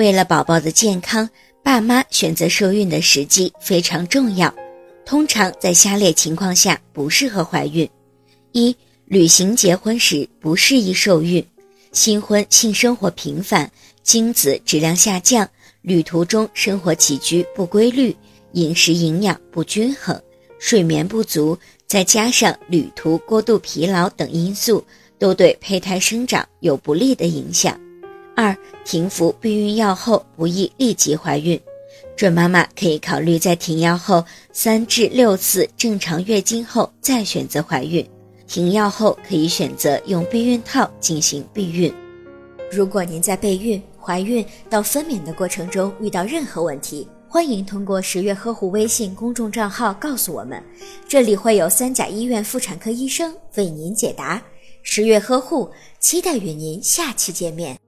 [0.00, 1.28] 为了宝宝的健康，
[1.62, 4.50] 爸妈选择受孕的时机非常重要。
[5.04, 7.86] 通常在下列情况下不适合怀孕：
[8.52, 8.74] 一、
[9.04, 11.42] 旅行结婚时不适宜受孕；
[11.92, 13.70] 新婚性生活频繁，
[14.02, 15.46] 精子质量下降；
[15.82, 18.16] 旅途中生活起居不规律，
[18.52, 20.18] 饮食营养不均衡，
[20.58, 24.82] 睡眠不足，再加上旅途过度疲劳等因素，
[25.18, 27.78] 都对胚胎生长有不利的影响。
[28.40, 31.60] 二、停服避孕药后不宜立即怀孕。
[32.16, 38.02] 准妈妈可以考虑在停药后三至六次正常月经后再选择怀孕。
[38.46, 41.92] 停药后可以选择用避孕套进行避孕。
[42.72, 50.62] 如果您在备孕、怀孕到分娩的过程中遇到任何问题，欢迎通过十月呵护微信公众账号告诉我们，
[51.06, 54.42] 这里会有三甲医院妇产科医生为您解答。
[54.82, 57.78] 十月呵护，期待与您下期见面。